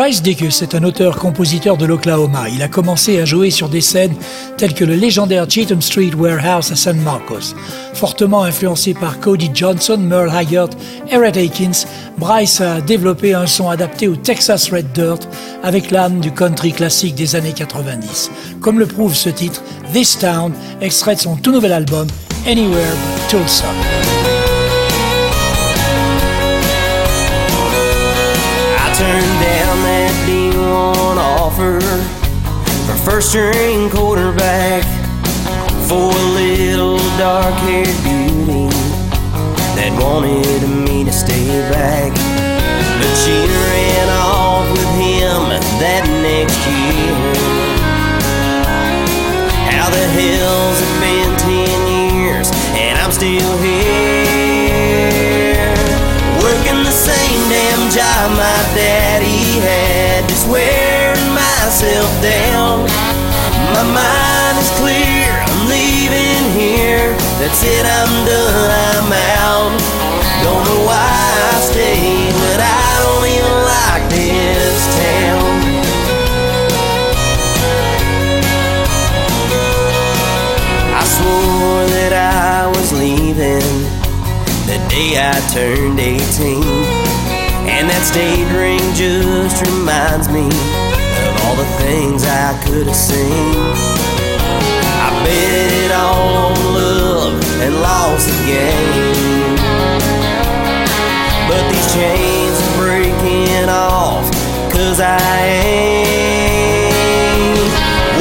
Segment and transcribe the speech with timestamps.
[0.00, 2.48] Bryce Dickus est un auteur-compositeur de l'Oklahoma.
[2.48, 4.14] Il a commencé à jouer sur des scènes
[4.56, 7.54] telles que le légendaire Cheatham Street Warehouse à San Marcos.
[7.92, 10.70] Fortement influencé par Cody Johnson, Merle Haggard
[11.12, 11.84] Red Akins,
[12.16, 15.28] Bryce a développé un son adapté au Texas Red Dirt
[15.62, 18.30] avec l'âme du country classique des années 90.
[18.62, 22.06] Comme le prouve ce titre, This Town, extrait de son tout nouvel album
[22.46, 23.66] Anywhere But Tulsa.
[30.70, 31.80] D1 offer
[32.86, 34.84] for first string quarterback
[35.88, 38.70] for a little dark haired beauty
[39.74, 42.12] that wanted me to stay back.
[42.14, 45.50] But she ran off with him
[45.82, 47.18] that next year.
[49.74, 53.90] How the hell's it been 10 years and I'm still here?
[56.38, 59.89] Working the same damn job my daddy had,
[60.50, 62.82] wearing myself down.
[63.72, 67.14] My mind is clear, I'm leaving here.
[67.38, 69.12] That's it, I'm done, I'm
[69.46, 69.78] out.
[70.42, 75.50] Don't know why I stayed, but I don't even like this town.
[80.98, 83.70] I swore that I was leaving
[84.66, 87.09] the day I turned 18.
[87.68, 93.56] And that state ring just reminds me of all the things I could have seen.
[95.00, 99.56] I bet it all on love and lost the game.
[101.48, 104.24] But these chains are breaking off,
[104.72, 105.18] cause I
[105.50, 106.90] ain't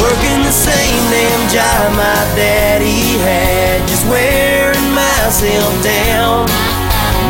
[0.01, 6.47] working the same damn job my daddy had, just wearing myself down.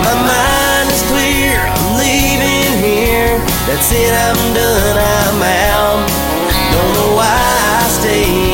[0.05, 1.59] My mind is clear,
[3.19, 3.39] here.
[3.67, 6.07] That's it, I'm done, I'm out.
[6.71, 8.48] Don't know why I stayed,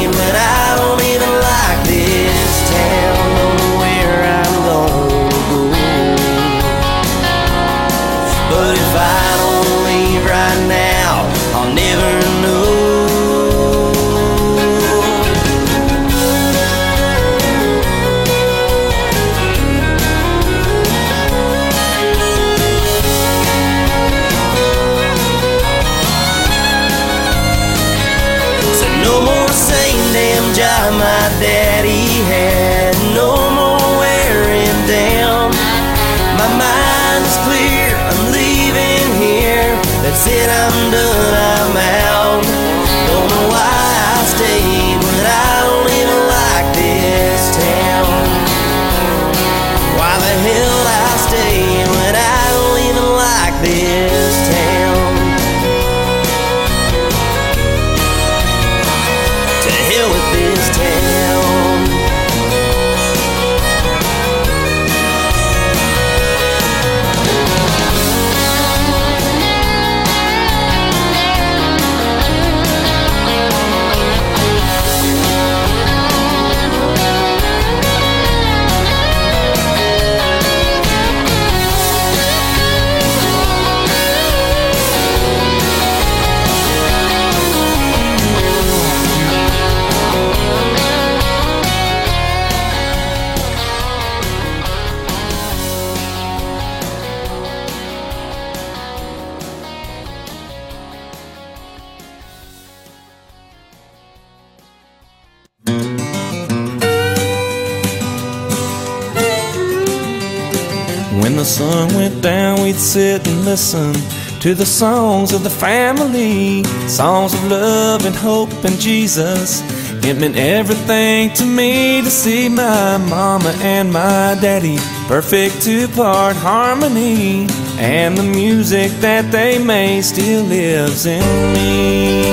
[113.55, 113.93] listen
[114.41, 119.61] to the songs of the family, songs of love and hope and Jesus.
[120.03, 124.75] It meant everything to me to see my mama and my daddy,
[125.07, 127.47] perfect two part harmony.
[127.79, 131.23] And the music that they made still lives in
[131.53, 132.25] me.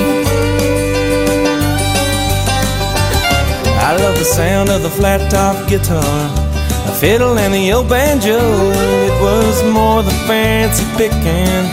[3.87, 6.42] I love the sound of the flat top guitar,
[6.87, 8.37] a fiddle and the old banjo.
[8.37, 11.63] It was more than fancy picking.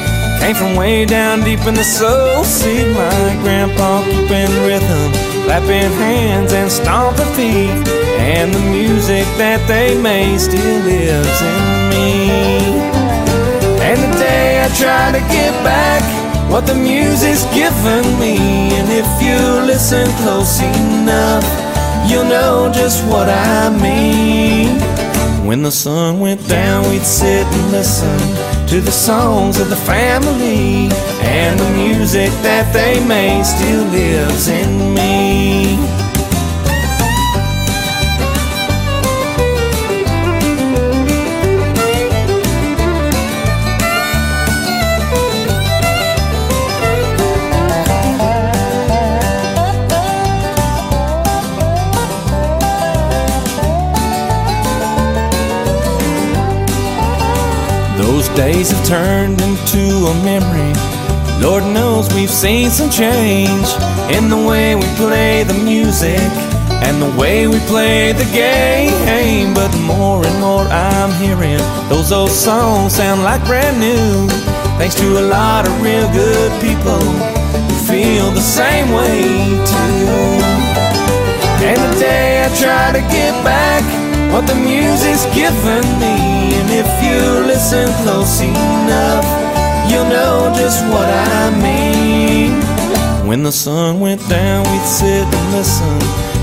[0.40, 2.44] Came from way down deep in the soul.
[2.44, 5.12] See my grandpa keeping rhythm,
[5.44, 7.88] clapping hands and stomping feet.
[8.18, 11.60] And the music that they made still lives in
[11.92, 12.90] me.
[13.82, 16.02] And the day I try to get back
[16.50, 18.36] what the music's given me.
[18.78, 21.46] And if you listen close enough,
[22.10, 24.59] you'll know just what I mean.
[25.50, 28.16] When the sun went down, we'd sit and listen
[28.68, 30.88] to the songs of the family,
[31.22, 35.99] and the music that they made still lives in me.
[58.46, 60.72] Days have turned into a memory.
[61.44, 63.68] Lord knows we've seen some change
[64.16, 66.24] in the way we play the music
[66.86, 69.52] and the way we play the game.
[69.52, 71.60] But more and more I'm hearing
[71.90, 74.26] those old songs sound like brand new.
[74.78, 77.04] Thanks to a lot of real good people
[77.68, 79.20] who feel the same way
[79.68, 80.08] too.
[81.68, 83.84] And the day I try to get back
[84.32, 86.39] what the music's given me.
[86.72, 89.26] If you listen close enough,
[89.90, 92.52] you'll know just what I mean.
[93.26, 95.98] When the sun went down, we'd sit and listen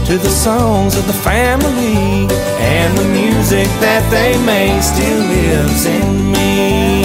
[0.08, 2.28] to the songs of the family.
[2.60, 7.04] And the music that they made still lives in me.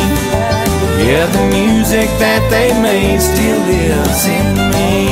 [1.06, 5.11] Yeah, the music that they made still lives in me.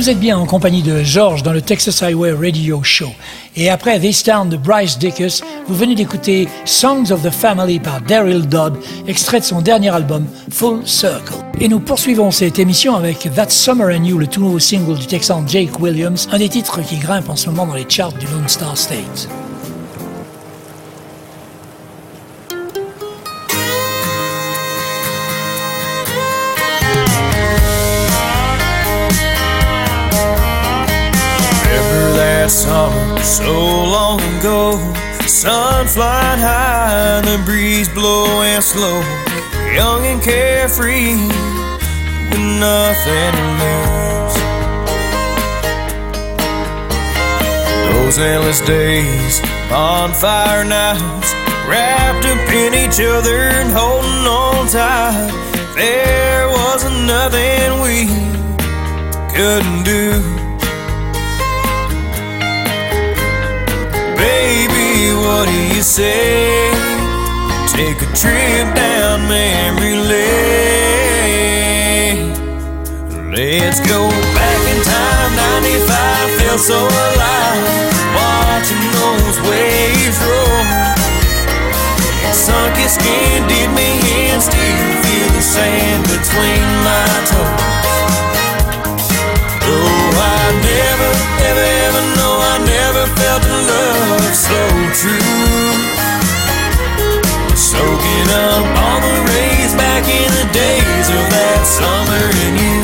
[0.00, 3.10] Vous êtes bien en compagnie de George dans le Texas Highway Radio Show.
[3.54, 8.00] Et après This Town de Bryce Dickus, vous venez d'écouter Songs of the Family par
[8.00, 11.34] Daryl Dodd, extrait de son dernier album Full Circle.
[11.60, 15.06] Et nous poursuivons cette émission avec That Summer and You, le tout nouveau single du
[15.06, 18.24] Texan Jake Williams, un des titres qui grimpe en ce moment dans les charts du
[18.24, 19.28] Lone Star State.
[33.22, 33.52] So
[33.84, 34.78] long ago?
[35.26, 39.00] Sun flying high and the breeze blowing slow.
[39.72, 41.14] Young and carefree
[42.30, 44.36] with nothing to lose.
[47.86, 51.32] Those endless days, bonfire nights,
[51.68, 55.30] wrapped up in each other and holding on tight.
[55.76, 58.06] There wasn't nothing we
[59.32, 60.39] couldn't do.
[64.20, 66.70] Baby, what do you say?
[67.72, 70.20] Take a trip down memory lane.
[73.32, 75.32] Let's go back in time.
[75.36, 77.64] 95 felt so alive.
[78.14, 80.50] Watching those waves roll.
[82.80, 84.00] His skin, did me
[84.30, 84.40] in.
[84.40, 87.79] Still feel the sand between my toes.
[94.34, 94.60] So
[95.00, 95.20] true.
[97.54, 102.24] Soaking up all the rays back in the days of that summer
[102.58, 102.78] you.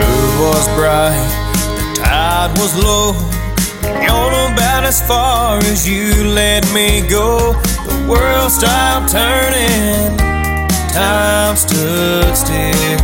[0.00, 1.28] The was bright,
[1.76, 3.32] the tide was low.
[4.52, 7.52] About as far as you let me go.
[7.86, 10.16] The world stopped turning
[10.92, 12.98] time stood still.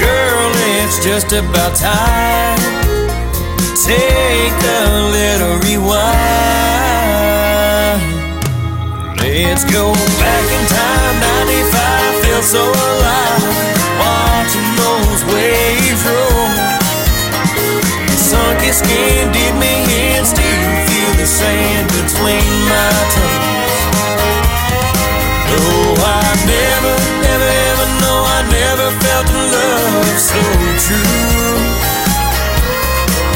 [0.00, 2.58] Girl, it's just about time.
[3.74, 6.06] Take a little rewind.
[9.18, 11.14] Let's go back in time.
[11.18, 13.42] 95 felt so alive.
[13.98, 16.54] Watching those waves roll.
[18.14, 23.82] Sunk his skin, did me in, still feel the sand between my toes.
[25.50, 25.62] No,
[25.98, 26.75] I never,
[30.18, 30.40] so
[30.80, 31.60] true.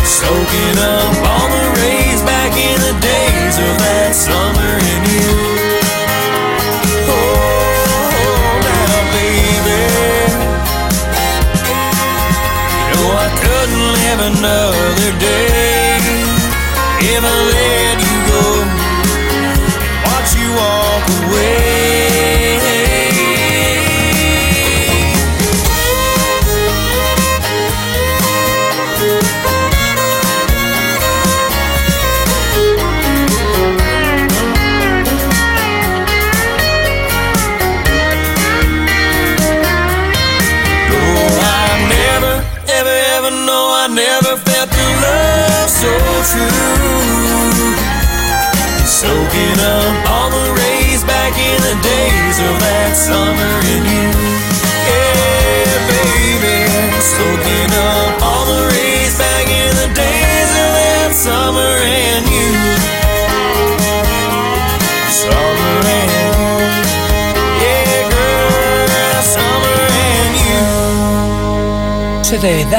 [0.03, 5.31] Soaking up all the rays back in the days of that summer in you.
[7.05, 9.83] Oh, now, baby.
[12.73, 16.01] You know I couldn't live another day
[17.13, 18.45] if I let you go.
[20.09, 22.10] Watch you walk away.
[49.41, 54.13] Soaking up all the rays back in the days of that summer in you.
[54.85, 56.69] Yeah, baby.
[57.01, 61.73] Soaking up all the rays back in the days of that summer
[62.29, 62.53] you.
[68.13, 69.23] Girl,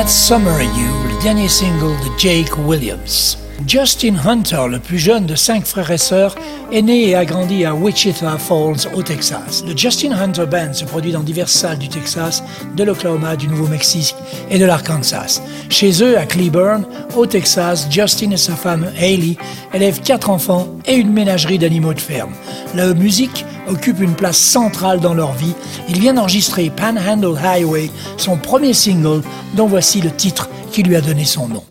[0.05, 1.19] summer you.
[1.21, 3.35] Dernier single Jake Williams.
[3.67, 6.35] Justin Hunter, le plus jeune de cinq frères et sœurs,
[6.71, 9.63] est né et a grandi à Wichita Falls, au Texas.
[9.67, 12.43] Le Justin Hunter Band se produit dans diverses salles du Texas,
[12.75, 14.15] de l'Oklahoma, du Nouveau-Mexique
[14.49, 15.41] et de l'Arkansas.
[15.69, 19.37] Chez eux, à Cleburne, au Texas, Justin et sa femme Hailey
[19.73, 22.33] élèvent quatre enfants et une ménagerie d'animaux de ferme.
[22.75, 25.53] La musique occupe une place centrale dans leur vie.
[25.87, 29.21] Il vient d'enregistrer Panhandle Highway, son premier single,
[29.55, 31.63] dont voici le titre qui lui a donné son nom.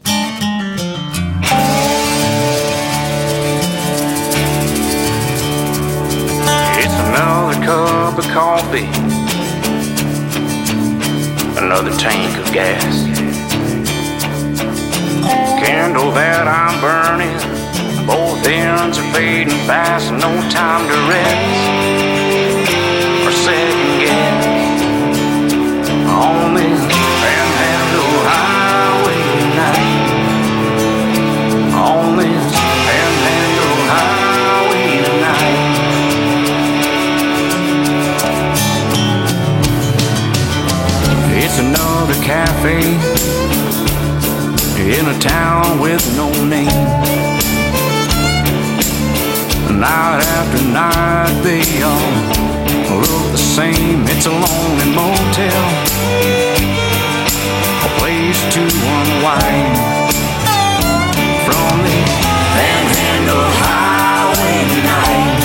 [8.32, 8.86] Coffee,
[11.58, 13.04] another tank of gas.
[15.58, 17.36] Candle that I'm burning,
[18.06, 21.70] both ends are fading fast, no time to rest
[23.26, 24.82] or second guess.
[26.06, 26.99] On this
[42.30, 42.80] cafe
[44.98, 46.86] in a town with no name.
[49.86, 52.12] Night after night, they all
[53.00, 54.04] look the same.
[54.12, 55.64] It's a lonely motel,
[57.86, 58.62] a place to
[58.96, 59.76] unwind
[61.46, 61.98] from the
[62.54, 65.40] Panhandle Highway tonight.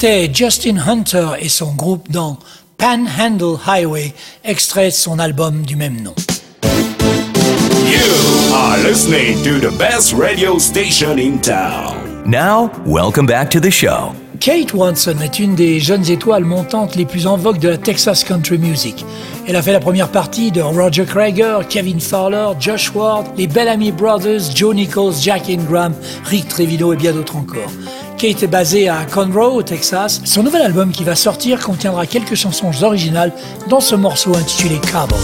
[0.00, 2.38] Justin Hunter et son groupe dans
[2.76, 4.14] Panhandle Highway,
[4.44, 6.14] extrait son album du même nom.
[6.62, 11.96] You are listening to the best radio station in town.
[12.24, 14.12] Now, welcome back to the show.
[14.38, 18.22] Kate Watson est une des jeunes étoiles montantes les plus en vogue de la Texas
[18.22, 19.04] Country Music.
[19.48, 23.90] Elle a fait la première partie de Roger Krieger, Kevin Fowler, Josh Ward, les Bellamy
[23.90, 25.92] Brothers, Joe Nichols, Jack Ingram,
[26.24, 27.70] Rick Trevino et bien d'autres encore.
[28.18, 30.20] Kate est basée à Conroe, au Texas.
[30.24, 33.32] Son nouvel album qui va sortir contiendra quelques chansons originales,
[33.68, 35.14] dans ce morceau intitulé Cabo.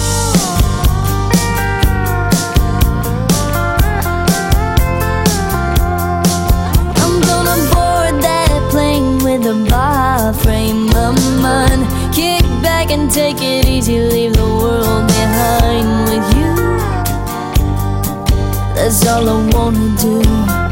[13.11, 16.55] take it easy, leave the world behind with you.
[18.75, 20.64] That's all I do.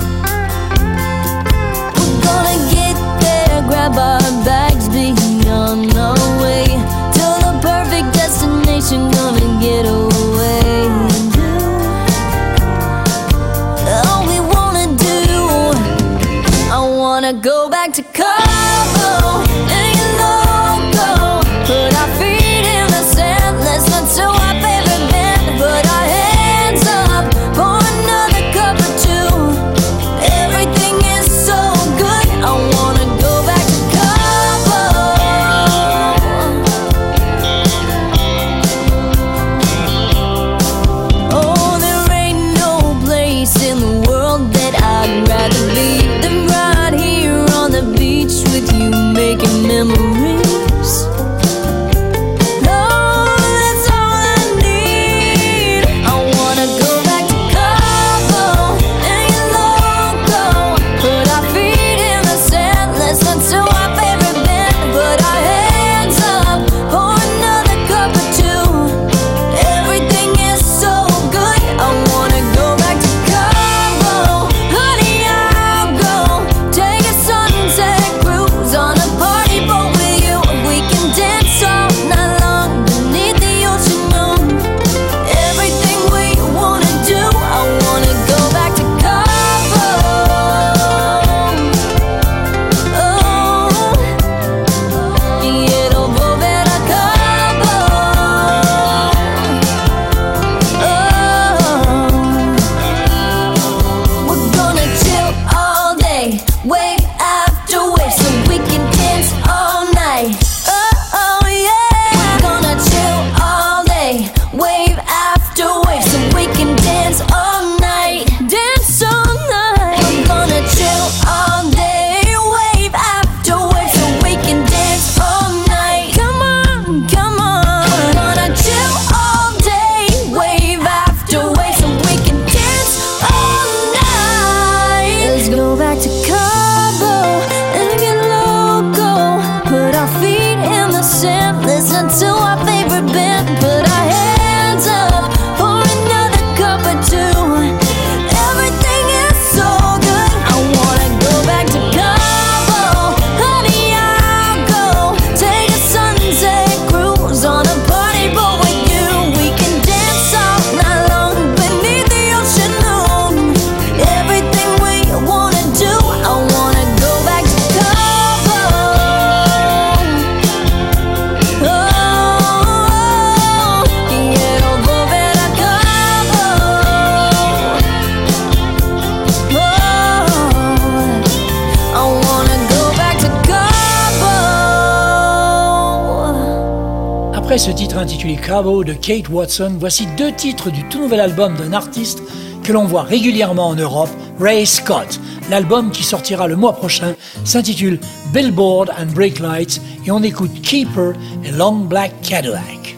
[188.80, 192.22] De Kate Watson, voici deux titres du tout nouvel album d'un artiste
[192.64, 194.08] que l'on voit régulièrement en Europe,
[194.40, 195.20] Ray Scott.
[195.50, 198.00] L'album qui sortira le mois prochain s'intitule
[198.32, 201.12] Billboard and Brake Lights et on écoute Keeper
[201.44, 202.96] et Long Black Cadillac.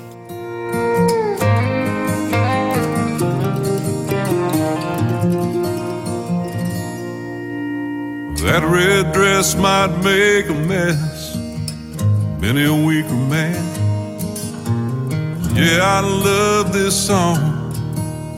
[8.45, 11.37] That red dress might make a mess,
[12.41, 13.74] been a weaker man.
[15.57, 17.71] Yeah, I love this song,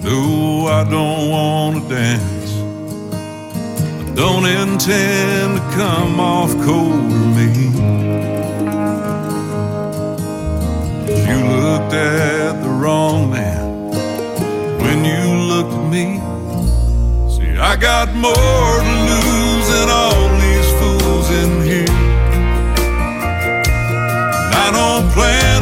[0.02, 2.52] No, I don't want to dance.
[4.02, 7.72] I don't intend to come off cold to me.
[11.24, 13.88] You looked at the wrong man
[14.82, 16.20] when you looked at me.
[17.34, 21.96] See, I got more to lose than all these fools in here.
[24.44, 25.55] And I don't plan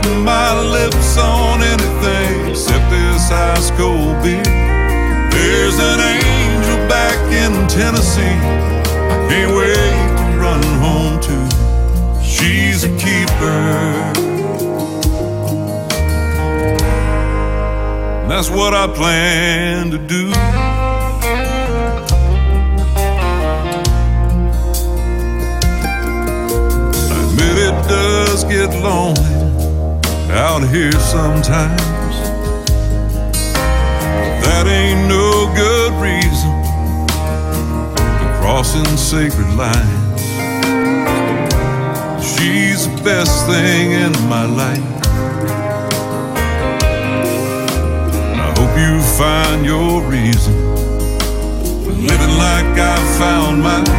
[0.00, 4.42] putting my lips on anything except this ice cold beer.
[5.30, 8.22] There's an angel back in Tennessee.
[8.22, 12.24] I can't wait to run home to.
[12.24, 14.12] She's a keeper.
[18.28, 20.32] That's what I plan to do.
[27.62, 29.29] It does get lonely
[30.32, 31.80] out here sometimes.
[34.44, 36.52] That ain't no good reason
[38.18, 40.22] for crossing sacred lines.
[42.24, 44.78] She's the best thing in my life.
[48.36, 50.54] I hope you find your reason
[51.84, 53.89] for living like I found mine.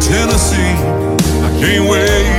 [0.00, 0.74] Tennessee.
[1.44, 2.29] I can't wait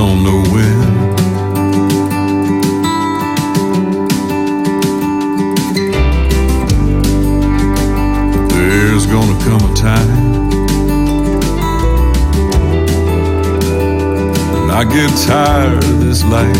[0.00, 0.80] don't know when.
[8.48, 10.22] There's gonna come a time.
[14.56, 16.56] And I get tired of this life.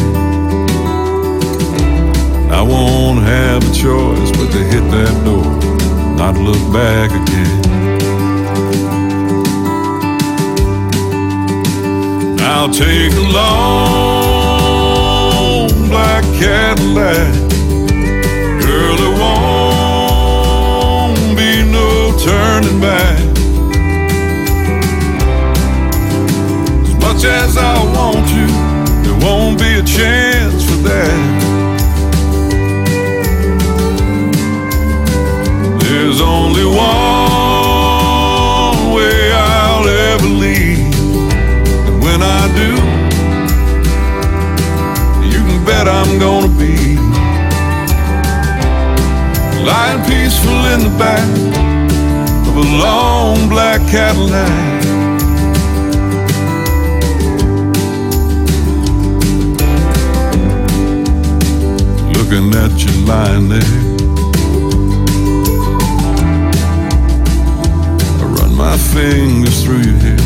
[2.51, 5.51] I won't have a choice but to hit that door,
[6.19, 7.80] not look back again.
[12.53, 14.49] I'll take a long
[15.89, 17.33] black Cadillac.
[18.61, 23.21] Girl, there won't be no turning back.
[26.83, 28.49] As much as I want you,
[29.05, 31.19] there won't be a chance for that.
[35.81, 37.20] There's only one
[50.51, 51.29] peaceful in the back
[52.49, 54.81] of a long black Cadillac.
[62.17, 63.61] Looking at you lying there.
[68.19, 70.17] I run my fingers through your hair.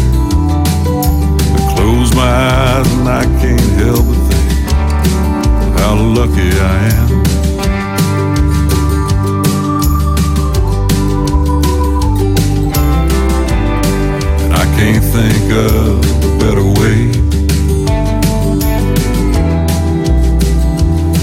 [1.57, 7.34] I close my eyes and I can't help but think how lucky I am.
[14.77, 17.13] Can't think of a better way.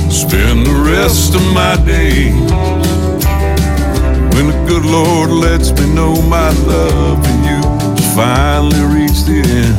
[0.10, 2.52] Spend the rest of my days
[4.34, 7.62] when the good Lord lets me know my love for you
[7.98, 9.78] has finally reached the end.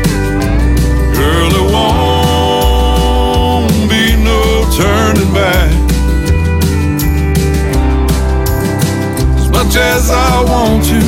[9.98, 11.00] as I want to.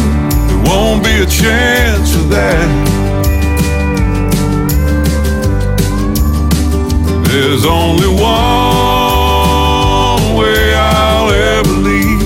[0.49, 2.69] There won't be a chance of that.
[7.27, 12.21] There's only one way I'll ever leave.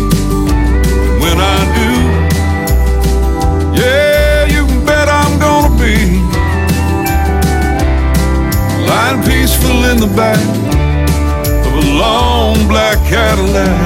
[1.06, 1.91] And when I do,
[3.82, 5.97] yeah, you can bet I'm gonna be
[8.89, 10.39] lying peaceful in the back
[11.67, 13.83] of a long black Cadillac.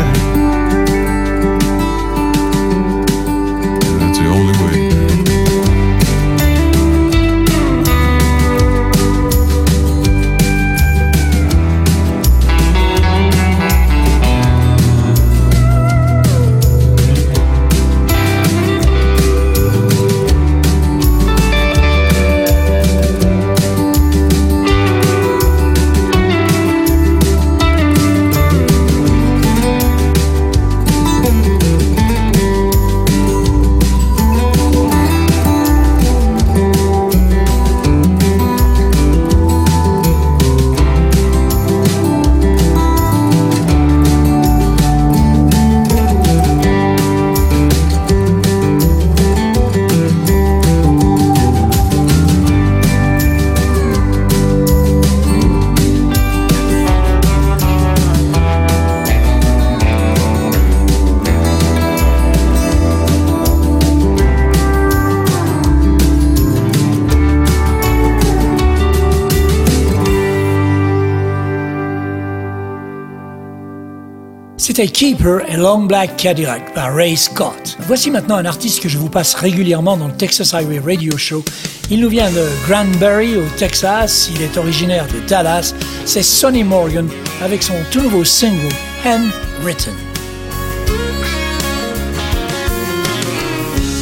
[74.77, 77.75] C'était Keeper et Long Black Cadillac par Ray Scott.
[77.87, 81.43] Voici maintenant un artiste que je vous passe régulièrement dans le Texas Highway Radio Show.
[81.89, 85.73] Il nous vient de Granbury au Texas, il est originaire de Dallas.
[86.05, 87.09] C'est Sonny Morgan
[87.41, 88.71] avec son tout nouveau single
[89.03, 89.95] Handwritten.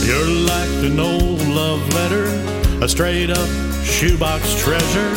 [0.05, 2.27] You're like an old love letter,
[2.83, 3.47] a straight up
[3.85, 5.15] shoebox treasure.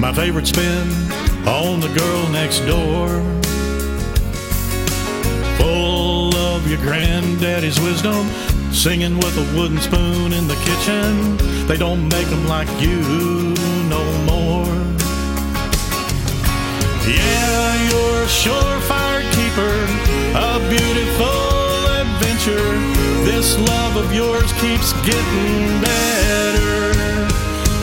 [0.00, 0.88] My favorite spin
[1.46, 3.33] on the girl next door.
[6.54, 8.28] Of your granddaddy's wisdom,
[8.70, 11.36] singing with a wooden spoon in the kitchen.
[11.66, 13.00] They don't make 'em like you
[13.88, 14.76] no more.
[17.06, 19.76] Yeah, you're a surefire keeper,
[20.48, 22.72] a beautiful adventure.
[23.30, 27.26] This love of yours keeps getting better.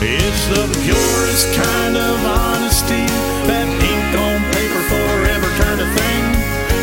[0.00, 3.04] It's the purest kind of honesty,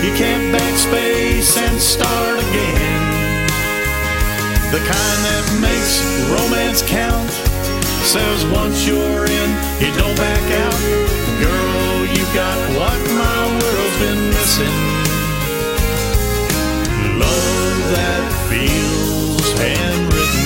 [0.10, 3.48] You can't backspace and start again.
[4.74, 6.02] The kind that makes
[6.34, 7.30] romance count.
[8.10, 10.82] Says once you're in, you don't back out.
[11.38, 14.78] Girl, you got what my world's been missing.
[17.22, 20.46] Love that feels handwritten.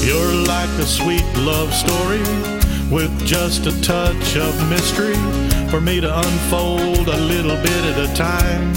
[0.00, 2.61] You're like a sweet love story
[2.92, 5.14] with just a touch of mystery
[5.70, 8.70] for me to unfold a little bit at a time.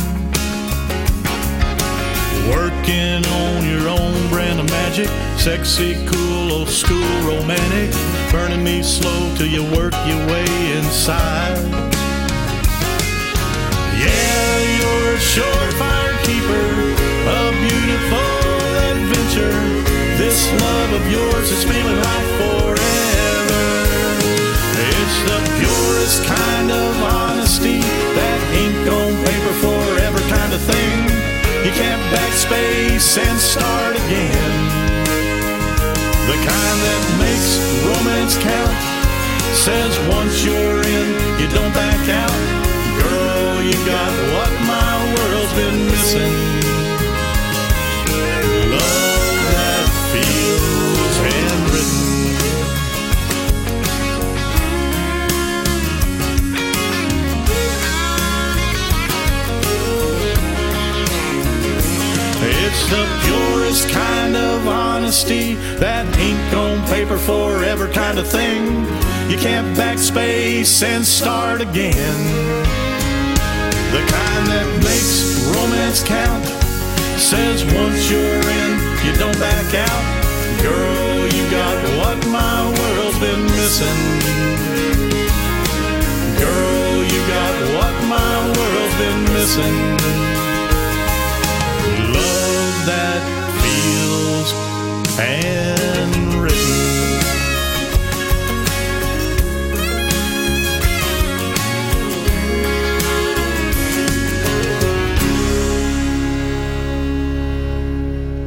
[2.49, 7.91] Working on your own brand of magic, sexy, cool, old school, romantic,
[8.31, 10.47] burning me slow till you work your way
[10.77, 11.59] inside.
[13.99, 16.67] Yeah, you're a surefire keeper,
[17.35, 18.31] a beautiful
[18.95, 19.59] adventure.
[20.15, 23.14] This love of yours is feeling like forever.
[26.05, 31.01] Purest kind of honesty, that ink on paper forever kind of thing.
[31.65, 34.53] You can't backspace and start again.
[36.29, 37.57] The kind that makes
[37.89, 38.77] romance count.
[39.57, 41.07] Says once you're in,
[41.41, 42.37] you don't back out.
[43.01, 46.64] Girl, you got what my world's been missing.
[62.89, 68.85] The purest kind of honesty, that ink on paper forever kind of thing.
[69.29, 72.19] You can't backspace and start again.
[73.89, 76.45] The kind that makes romance count.
[77.17, 78.71] Says once you're in,
[79.01, 80.05] you don't back out.
[80.61, 84.01] Girl, you got what my world's been missing.
[86.37, 90.34] Girl, you got what my world's been missing.
[94.35, 94.53] Feels
[95.17, 96.55] handwritten.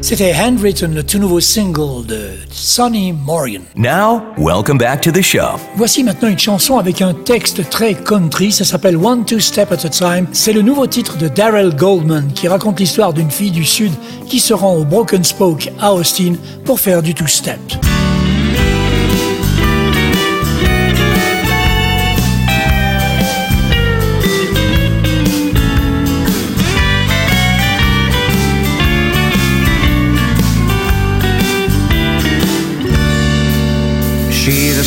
[0.01, 2.31] C'était Handwritten, le tout nouveau single de
[2.69, 3.63] Sonny Morgan.
[3.77, 5.59] Now, welcome back to the show.
[5.75, 9.87] Voici maintenant une chanson avec un texte très country, ça s'appelle One Two Step at
[9.87, 10.27] a Time.
[10.33, 13.93] C'est le nouveau titre de Daryl Goldman qui raconte l'histoire d'une fille du Sud
[14.29, 16.35] qui se rend au Broken Spoke à Austin
[16.67, 17.59] pour faire du two-step.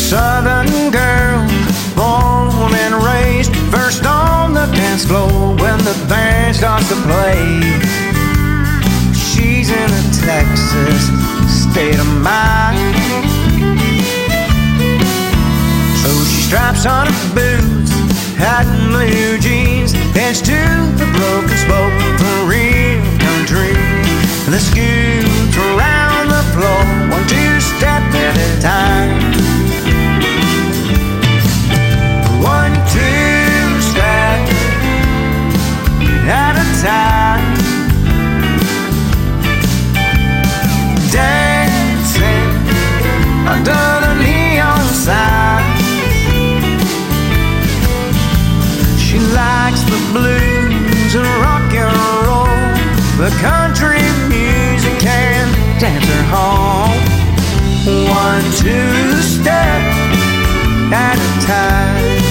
[0.02, 1.46] Southern girl,
[1.94, 7.62] born and raised first on the dance floor when the band starts to play.
[9.14, 11.02] She's in a Texas
[11.46, 12.96] state of mind.
[16.02, 17.92] So she straps on her boots,
[18.36, 20.60] hat and blue jeans, heads to
[20.98, 23.74] the broken spoke for real country.
[24.50, 26.82] The scoots around the floor,
[27.14, 29.71] one two step at a time.
[50.12, 51.92] Blues and rock and
[52.28, 52.46] roll,
[53.16, 55.48] the country music can
[55.80, 57.00] dance her home.
[58.08, 59.80] One, two step
[60.92, 62.22] at a time.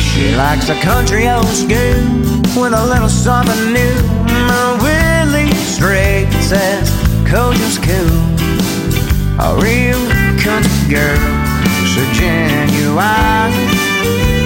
[0.00, 2.00] She likes a country old school
[2.56, 3.94] with a little something new.
[4.48, 6.90] My Willie straight says
[7.26, 8.32] Coach's cool.
[9.40, 10.21] A real
[10.88, 11.16] girl,
[11.94, 14.41] so genuine.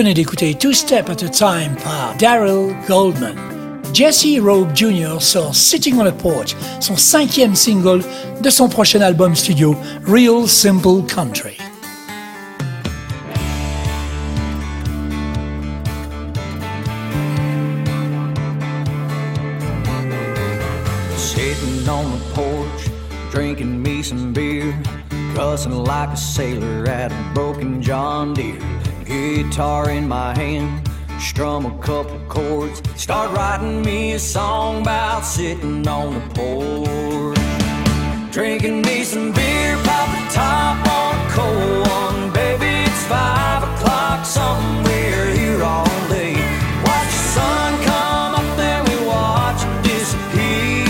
[0.00, 3.36] Venez d'écouter Two Step at a Time par Darrell Goldman.
[3.92, 5.20] Jesse Raub Jr.
[5.20, 8.02] sort Sitting on a Porch, son cinquième single
[8.40, 11.58] de son prochain album studio, Real Simple Country.
[21.14, 22.90] Sitting on the porch,
[23.30, 24.74] drinking me some beer,
[25.34, 28.56] cussing like a sailor at a broken John Deere
[29.10, 30.88] guitar in my hand,
[31.18, 37.36] strum a couple chords, start writing me a song about sitting on the porch.
[38.30, 44.24] Drinking me some beer, pop the top on a cold one, baby, it's five o'clock
[44.24, 46.36] somewhere here all day.
[46.84, 50.86] Watch the sun come up, then we watch it disappear.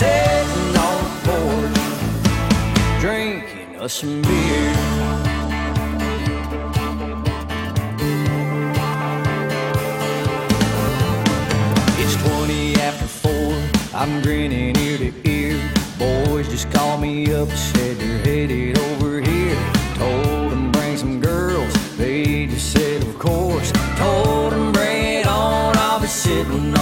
[0.00, 4.89] Sitting on the porch, drinking us some beer.
[14.00, 15.60] I'm grinning ear to ear.
[15.98, 19.72] Boys just called me up, said they're headed over here.
[19.96, 23.70] Told them bring some girls, they just said of course.
[23.98, 26.74] Told them bring it on, I'll be sitting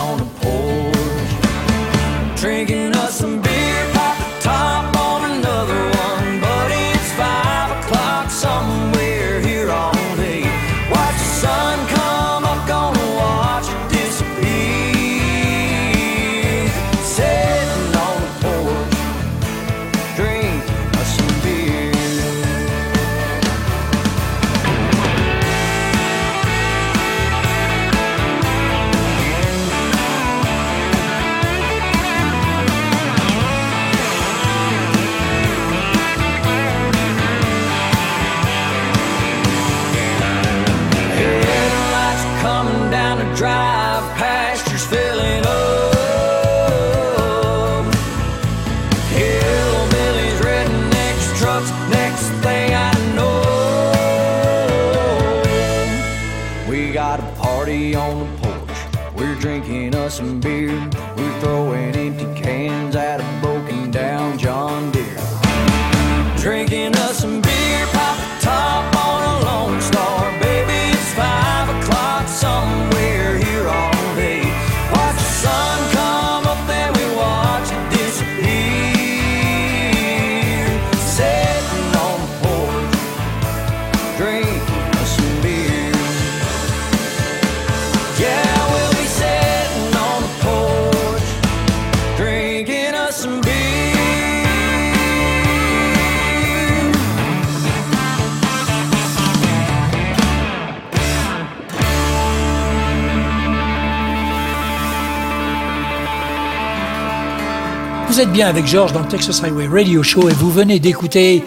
[108.47, 111.43] avec Georges dans le Texas Highway Radio Show et vous venez d'écouter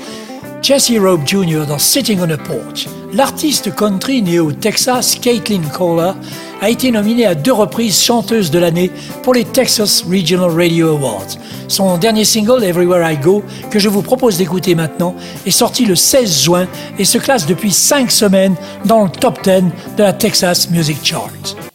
[0.62, 1.66] Jesse Robe Jr.
[1.66, 2.88] dans Sitting on a Porch.
[3.14, 6.12] L'artiste country né au Texas, Caitlin Kohler,
[6.60, 8.92] a été nominée à deux reprises chanteuse de l'année
[9.24, 11.38] pour les Texas Regional Radio Awards.
[11.70, 15.16] Son dernier single, Everywhere I Go, que je vous propose d'écouter maintenant,
[15.46, 16.68] est sorti le 16 juin
[17.00, 21.71] et se classe depuis cinq semaines dans le top 10 de la Texas Music Chart.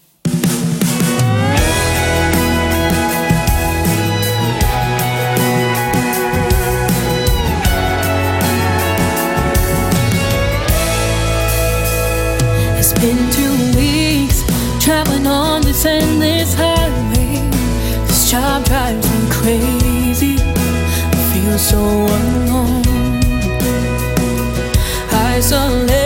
[25.49, 26.06] desolate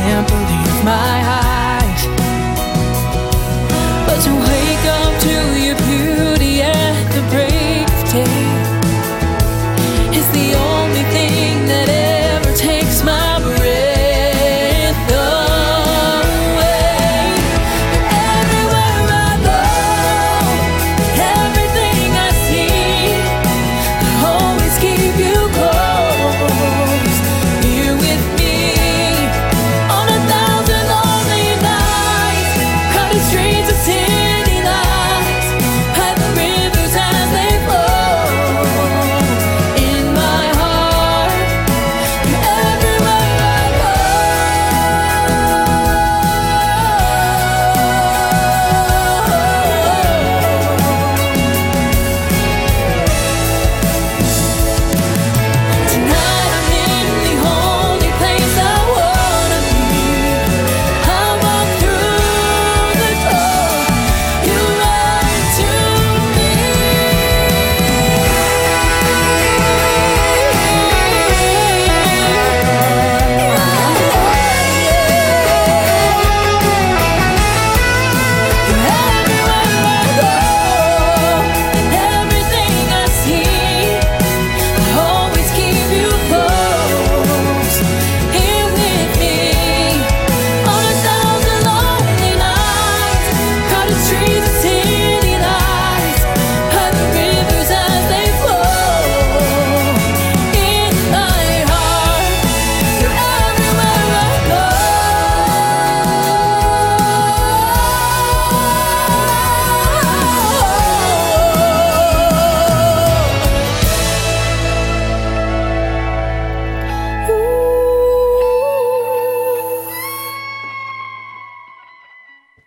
[0.00, 2.23] can't believe my eyes.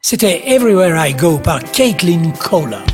[0.10, 2.86] C'était Everywhere I Go par Kaitlyn Kohler.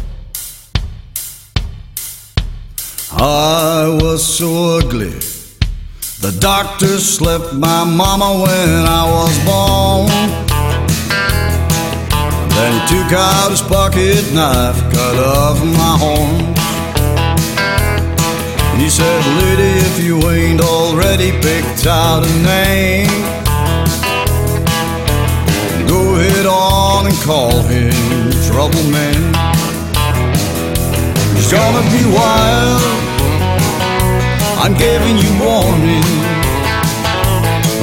[3.12, 5.14] I was so ugly.
[6.22, 10.08] The doctor slept my mama when I was born.
[12.50, 16.58] Then he took out his pocket knife, cut off my horns.
[18.82, 23.33] He said, Lady, if you ain't already picked out a name,
[26.44, 27.92] ahead on and call him
[28.48, 29.34] Trouble Man.
[31.36, 32.82] He's gonna be wild.
[34.60, 36.04] I'm giving you warning.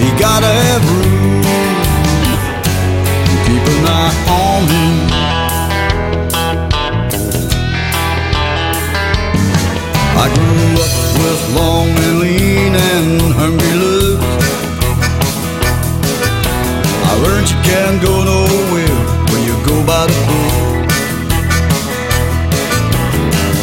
[0.01, 1.47] You gotta have rules.
[3.47, 4.97] Keep an eye on him.
[10.23, 13.90] I grew up with long and lean and hungry
[17.71, 18.99] can't go nowhere
[19.31, 20.91] when you go by the book.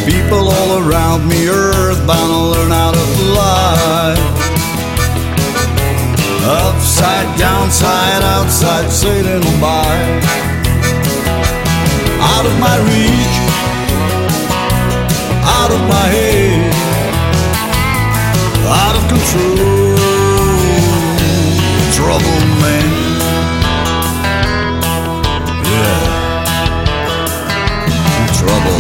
[0.10, 4.16] People all around me earthbound learn how to fly.
[6.64, 9.95] Upside, downside, outside, sailing on by.
[12.32, 13.36] Out of my reach,
[15.58, 16.60] out of my head,
[18.84, 19.97] out of control.
[21.97, 22.76] Trouble man.
[28.48, 28.80] Trouble.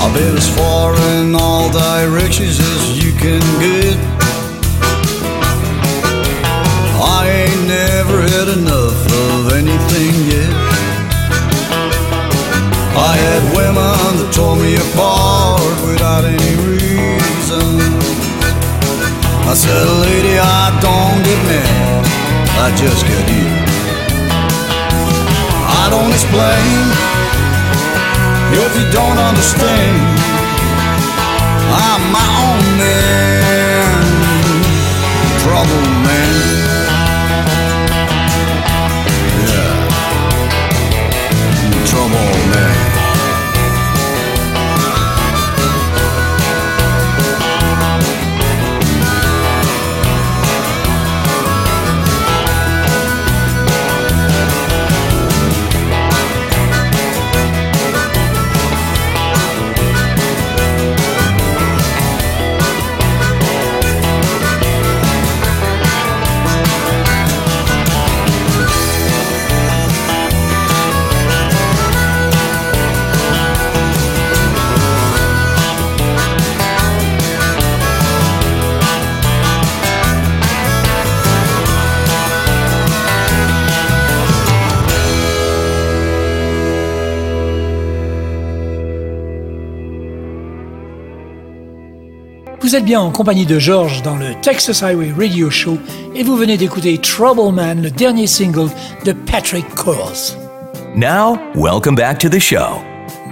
[0.00, 3.96] I've been as far in all directions as you can get.
[7.00, 10.68] I ain't never had enough of anything yet.
[12.98, 16.57] I had women that tore me apart without any
[17.48, 17.80] reason.
[19.48, 22.04] I said, lady, I don't get mad,
[22.60, 23.48] I just get you.
[25.80, 26.76] I don't explain
[28.52, 29.96] if you don't understand.
[31.70, 34.02] I'm my own man,
[35.40, 36.37] trouble man.
[92.78, 95.78] Êtes bien en compagnie de George dans le Texas Highway Radio Show
[96.14, 98.70] et vous venez d'écouter Trouble Man, le dernier single
[99.04, 100.36] de Patrick Coles.
[100.94, 102.80] Now, welcome back to the show.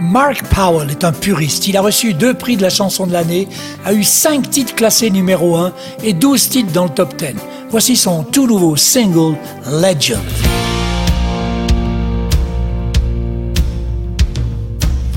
[0.01, 1.69] Mark Powell est un puriste.
[1.69, 3.47] Il a reçu deux prix de la chanson de l'année,
[3.85, 5.73] a eu cinq titres classés numéro 1
[6.03, 7.35] et 12 titres dans le top 10.
[7.71, 9.37] Voici son tout nouveau single
[9.71, 10.19] Legend.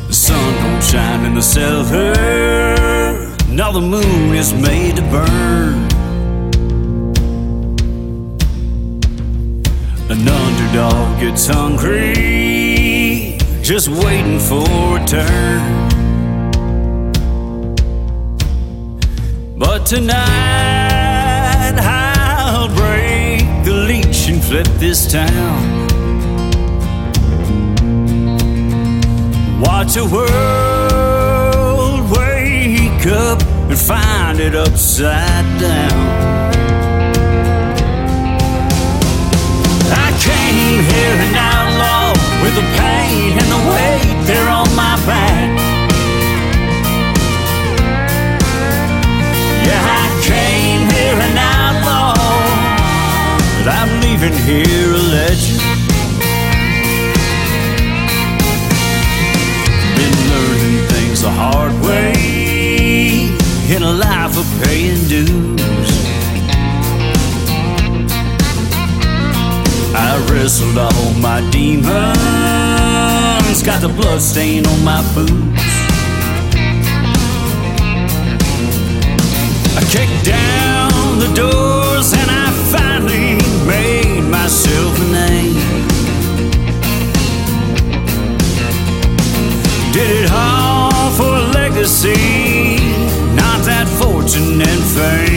[0.08, 2.89] The sun don't shine in the cellar.
[3.60, 5.88] Now the moon is made to burn.
[10.10, 14.64] An underdog gets hungry, just waiting for
[14.98, 15.90] a turn.
[19.58, 20.16] But tonight
[21.82, 25.88] I'll break the leash and flip this town.
[29.60, 30.80] Watch the world
[32.10, 36.00] wake up and find it upside down.
[40.06, 42.10] I came here an outlaw
[42.42, 45.50] with the pain and the weight there on my back.
[49.68, 52.16] Yeah, I came here an outlaw,
[53.58, 55.62] but I'm leaving here a legend.
[59.96, 62.39] Been learning things the hard way
[63.72, 65.92] in a life of paying dues.
[69.94, 71.86] I wrestled all my demons,
[73.64, 75.64] got the blood stain on my boots.
[79.78, 85.54] I kicked down the doors and I finally made myself a name.
[89.94, 92.29] Did it all for a legacy,
[95.00, 95.29] fortune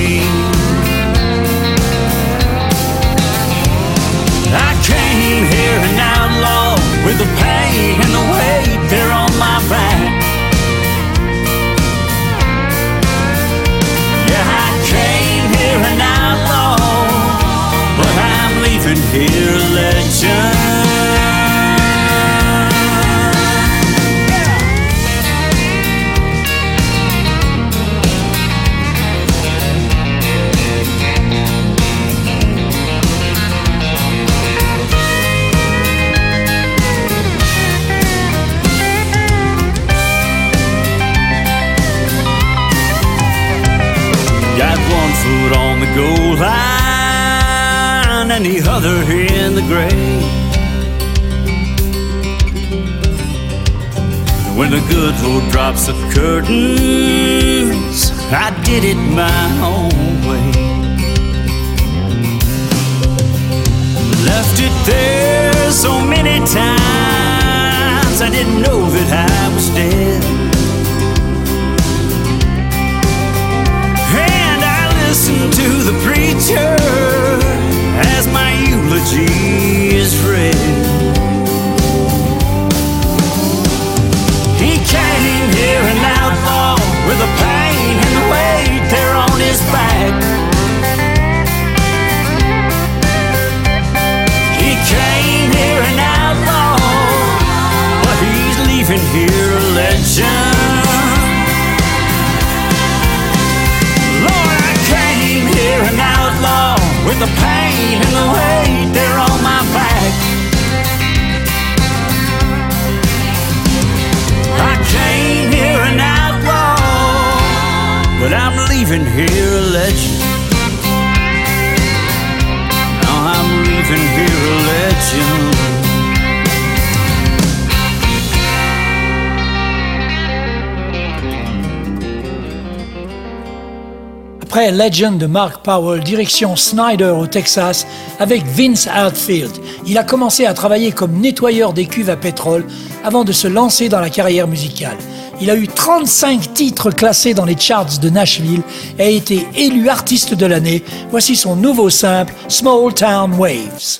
[134.42, 137.86] Après Legend de Mark Powell, direction Snyder au Texas
[138.20, 139.52] avec Vince Outfield.
[139.86, 142.66] Il a commencé à travailler comme nettoyeur des cuves à pétrole
[143.02, 144.98] avant de se lancer dans la carrière musicale.
[145.43, 148.62] Il a eu 35 titres classés dans les charts de Nashville
[148.97, 150.84] et a été élu artiste de l'année.
[151.11, 153.99] Voici son nouveau simple Small Town Waves.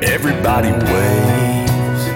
[0.00, 2.06] Everybody waves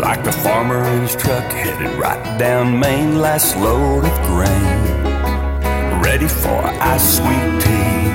[0.00, 6.28] like the farmer in his truck headed right down Main, last load of grain, ready
[6.28, 8.12] for ice sweet tea,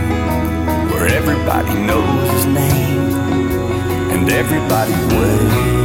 [0.94, 3.12] where everybody knows his name
[4.14, 5.83] and everybody waves.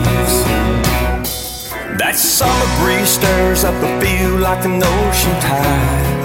[1.98, 6.16] That summer breeze stirs up the field like an ocean tide.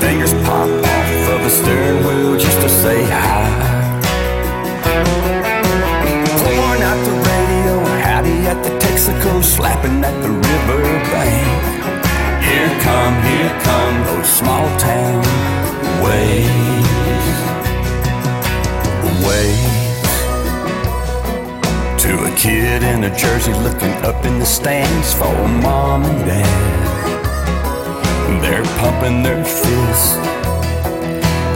[0.00, 3.42] Fingers pop off of the steering wheel just to say hi.
[6.46, 7.74] Pouring out the radio,
[8.06, 11.46] howdy at the Texaco, slapping at the river bank.
[12.46, 15.24] Here come, here come those small town
[16.06, 16.86] waves.
[19.26, 19.67] Waves.
[22.38, 26.78] Kid in a jersey looking up in the stands for mom and dad.
[28.40, 30.14] They're pumping their fists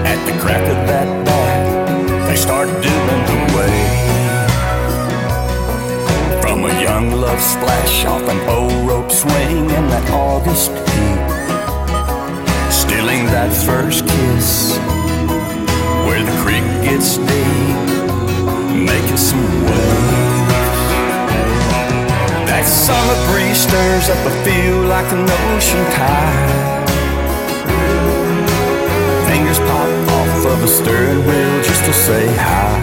[0.03, 2.27] at the crack of that bat.
[2.27, 4.01] They start doing the wave.
[6.43, 11.21] From a young love splash off an old rope swing in that August heat.
[12.73, 14.77] Stealing that first kiss
[16.07, 17.77] where the creek gets deep.
[18.85, 19.82] Making some waves.
[22.63, 26.87] That summer breeze stirs up a field like an ocean tide.
[29.27, 32.79] Fingers pop off of a steering wheel just to say hi.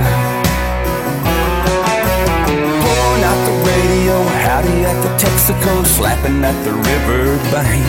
[2.84, 7.88] Pouring out the radio, howdy at the Texaco, slapping at the river bank.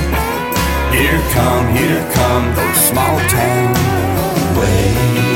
[0.94, 3.74] Here come, here come those small town
[4.54, 5.29] waves.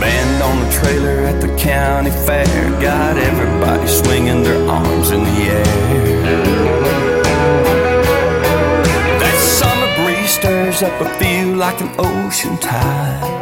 [0.00, 2.46] Band on the trailer at the county fair,
[2.80, 5.64] got everybody swinging their arms in the air.
[9.22, 13.38] That summer breeze stirs up a feel like an ocean tide.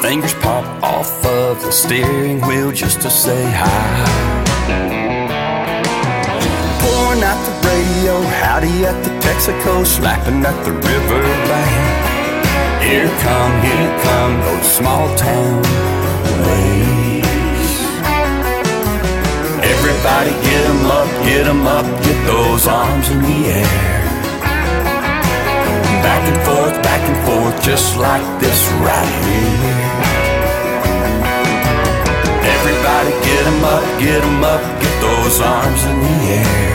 [0.00, 4.38] fingers pop off of the steering wheel just to say hi.
[6.80, 12.17] Pouring out the radio, howdy at the Texaco, slapping at the riverbank.
[12.80, 15.62] Here come, here come those small town
[16.44, 17.70] ways.
[19.72, 24.00] Everybody get 'em up, get 'em up, get those arms in the air.
[26.06, 29.86] Back and forth, back and forth, just like this right here.
[32.54, 36.67] Everybody get 'em up, get 'em up, get those arms in the air.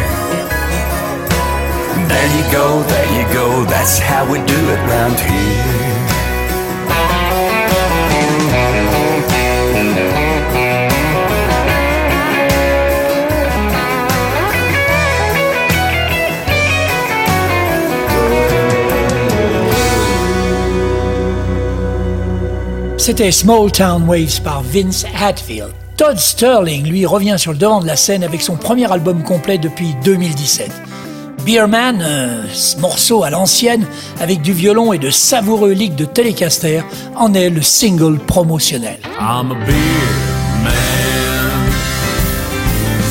[2.13, 5.83] There you go, there you go, that's how we do it round here.
[22.97, 25.73] C'était Small Town Waves par Vince Hatfield.
[25.97, 29.57] Todd Sterling, lui, revient sur le devant de la scène avec son premier album complet
[29.57, 30.92] depuis 2017.
[31.45, 33.85] Beerman, un morceau à l'ancienne,
[34.19, 36.81] avec du violon et de savoureux licks de Telecaster,
[37.15, 38.99] en est le single promotionnel.
[39.19, 39.73] I'm a beer
[40.63, 41.71] man.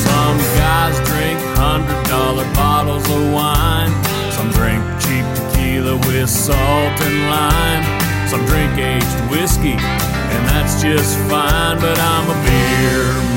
[0.03, 3.91] Some guys drink hundred dollar bottles of wine.
[4.31, 6.57] Some drink cheap tequila with salt
[7.01, 7.83] and lime.
[8.27, 11.79] Some drink aged whiskey, and that's just fine.
[11.79, 13.32] But I'm a beer man.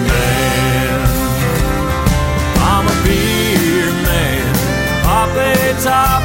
[5.82, 6.22] Top,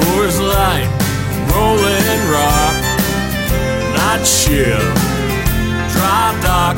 [0.00, 0.88] Coors Light,
[1.52, 2.76] Rolling Rock,
[3.96, 5.04] Night Shift
[5.94, 6.76] dry dock.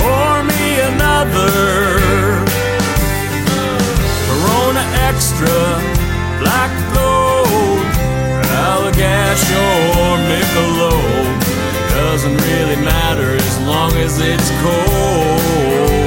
[0.00, 1.50] Pour me another
[4.26, 5.60] Corona Extra,
[6.40, 7.86] Black Gold,
[8.66, 9.46] Allagash
[10.02, 11.28] or Michelob.
[11.90, 15.99] Doesn't really matter as long as it's cold.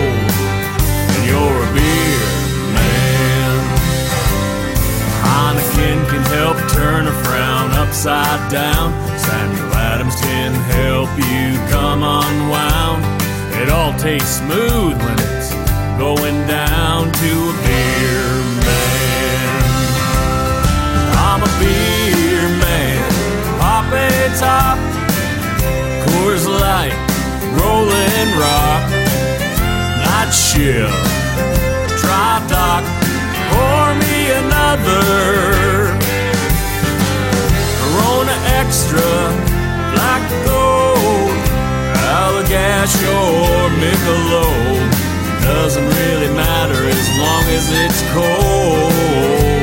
[5.73, 8.91] Heineken can help turn a frown upside down.
[9.17, 13.03] Samuel Adams can help you come unwound.
[13.61, 15.53] It all tastes smooth when it's
[15.97, 18.29] going down to a beer
[18.65, 19.63] man.
[21.25, 23.11] I'm a beer man.
[23.59, 24.77] Pop a top,
[26.05, 26.93] Coors Light,
[27.57, 28.83] Rolling Rock,
[30.05, 30.93] Night Shift,
[32.01, 32.83] Dry Dock.
[33.49, 34.12] Pour me
[34.73, 35.87] another
[37.79, 39.01] Corona Extra,
[39.93, 41.37] Black Gold,
[42.17, 44.91] Allagash or Michelob.
[45.43, 49.62] Doesn't really matter as long as it's cold.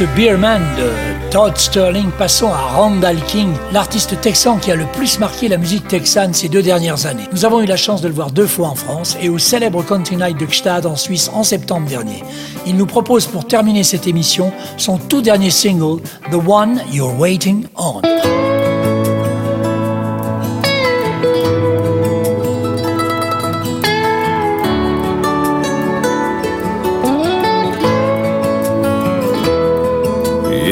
[0.00, 5.18] Ce Beerman de Todd Sterling, passons à Randall King, l'artiste texan qui a le plus
[5.18, 7.28] marqué la musique texane ces deux dernières années.
[7.32, 9.82] Nous avons eu la chance de le voir deux fois en France et au célèbre
[9.82, 12.24] Country Night de Gstad en Suisse en septembre dernier.
[12.66, 17.66] Il nous propose pour terminer cette émission son tout dernier single, The One You're Waiting
[17.76, 18.00] On.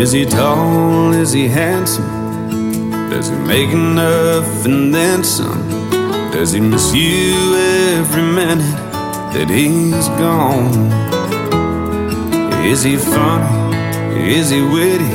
[0.08, 1.12] Is he tall?
[1.12, 2.90] Is he handsome?
[3.10, 5.68] Does he make enough and then some?
[6.32, 7.34] Does he miss you
[7.98, 8.78] every minute
[9.34, 10.72] that he's gone?
[12.64, 14.32] Is he funny?
[14.32, 15.12] Is he witty?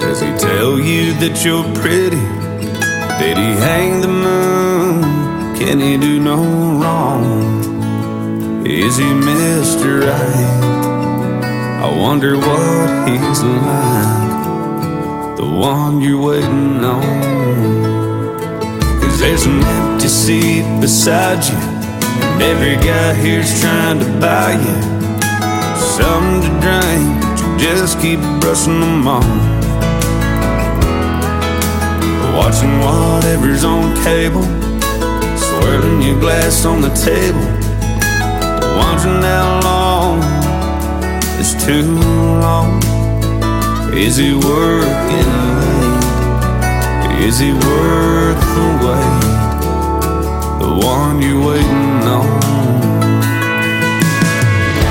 [0.00, 2.24] Does he tell you that you're pretty?
[3.20, 5.02] Did he hang the moon?
[5.58, 6.38] Can he do no
[6.82, 8.66] wrong?
[8.66, 10.02] Is he Mr.
[10.02, 10.57] Right?
[11.88, 17.00] I wonder what he's like the one you're waiting on.
[19.00, 24.76] Cause there's an empty seat beside you, and every guy here's trying to buy you
[25.96, 29.24] something to drink, but you just keep brushing them on.
[32.36, 34.44] Watching whatever's on cable,
[35.38, 37.46] swirling your glass on the table,
[38.76, 39.87] wondering how long
[41.38, 41.82] is too
[42.40, 42.82] long.
[43.94, 45.30] Is he working
[45.60, 46.04] late?
[47.22, 49.22] Is he worth the wait?
[50.58, 52.42] The one you're waiting on.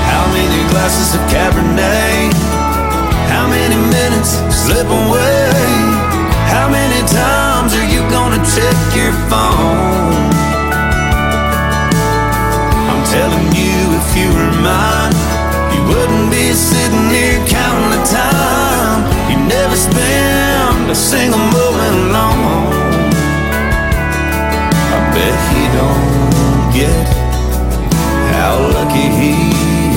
[0.08, 2.32] How many glasses of Cabernet?
[3.28, 5.52] How many minutes slip away?
[6.48, 10.32] How many times are you gonna check your phone?
[12.88, 15.17] I'm telling you, if you were mine,
[15.88, 19.00] wouldn't be sitting here counting the time.
[19.30, 22.72] You never spend a single moment alone.
[24.96, 27.06] I bet he don't get
[28.32, 29.87] how lucky he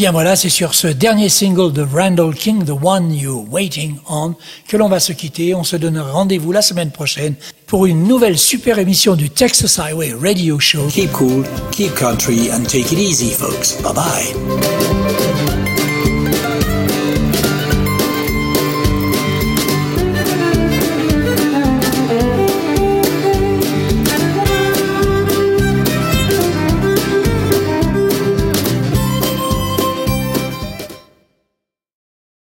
[0.00, 4.34] bien voilà, c'est sur ce dernier single de Randall King, The One You're Waiting On,
[4.66, 5.54] que l'on va se quitter.
[5.54, 7.34] On se donne rendez-vous la semaine prochaine
[7.66, 10.86] pour une nouvelle super émission du Texas Highway Radio Show.
[10.86, 13.76] Keep cool, keep country, and take it easy, folks.
[13.82, 14.89] Bye bye.